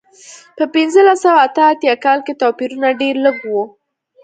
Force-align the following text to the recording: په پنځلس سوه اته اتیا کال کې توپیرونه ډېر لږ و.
په 0.57 0.63
پنځلس 0.73 1.17
سوه 1.23 1.39
اته 1.45 1.61
اتیا 1.71 1.93
کال 2.05 2.19
کې 2.25 2.33
توپیرونه 2.41 2.87
ډېر 3.01 3.15
لږ 3.25 3.37
و. 3.51 3.53